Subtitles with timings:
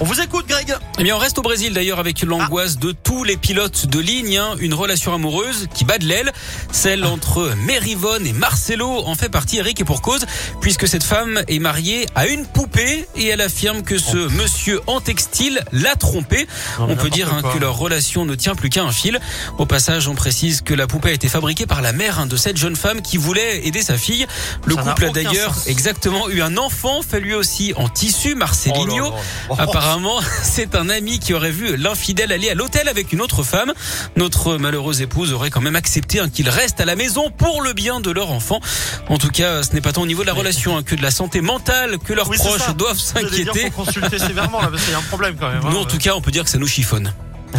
[0.00, 0.76] On vous écoute, Greg.
[1.00, 4.38] Eh bien, on reste au Brésil d'ailleurs avec l'angoisse de tous les pilotes de ligne.
[4.38, 4.54] hein.
[4.60, 6.32] Une relation amoureuse qui bat de l'aile.
[6.70, 10.24] Celle entre Merivonne et Marcelo en fait partie, Eric, et pour cause,
[10.60, 15.00] puisque cette femme est mariée à une poupée et elle affirme que ce monsieur en
[15.00, 16.46] textile l'a trompée.
[16.78, 19.18] Non, On peut dire hein, que leur relation ne tient plus qu'à un fil.
[19.58, 22.36] Au passage, on précise que la poupée a été fabriquée par la mère hein, de
[22.36, 24.28] cette jeune femme qui voulait aider sa fille.
[24.64, 29.12] Le Ça couple a d'ailleurs exactement eu un enfant, fait lui aussi en tissu, Marcelinho.
[29.48, 29.87] Oh là là.
[29.88, 33.72] Apparemment, c'est un ami qui aurait vu l'infidèle aller à l'hôtel avec une autre femme.
[34.16, 37.72] Notre malheureuse épouse aurait quand même accepté hein, qu'il reste à la maison pour le
[37.72, 38.60] bien de leur enfant.
[39.08, 41.00] En tout cas, ce n'est pas tant au niveau de la relation hein, que de
[41.02, 43.70] la santé mentale que leurs Oui, proches doivent s'inquiéter.
[43.70, 45.62] Consulter sévèrement là, parce qu'il y a un problème quand même.
[45.64, 45.70] hein.
[45.72, 47.14] Nous, en tout cas, on peut dire que ça nous chiffonne.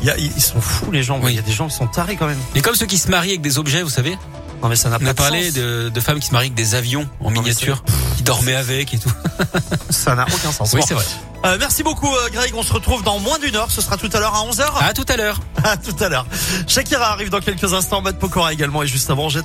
[0.00, 1.18] Il y a- ils sont fous les gens.
[1.22, 1.32] Oui.
[1.32, 2.38] Il y a des gens qui sont tarés quand même.
[2.54, 4.16] Et comme ceux qui se marient avec des objets, vous savez,
[4.62, 6.74] Non mais ça n'a on a parlé de, de femmes qui se marient avec des
[6.76, 7.84] avions en mais miniature,
[8.16, 9.12] qui dormaient avec et tout.
[9.90, 10.72] Ça n'a aucun sens.
[10.72, 11.04] Oui, c'est vrai.
[11.44, 12.52] Euh, merci beaucoup, euh, Greg.
[12.54, 13.70] On se retrouve dans moins d'une heure.
[13.70, 14.64] Ce sera tout à l'heure à 11h.
[14.80, 15.38] À tout à l'heure.
[15.64, 16.26] À tout à l'heure.
[16.66, 18.02] Shakira arrive dans quelques instants.
[18.02, 18.82] Matt Pokora également.
[18.82, 19.28] Et juste avant,